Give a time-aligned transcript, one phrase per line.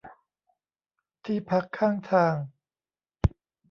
[1.25, 2.35] ที่พักข้างทาง